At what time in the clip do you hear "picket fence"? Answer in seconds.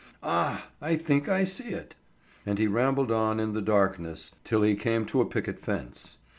5.27-6.17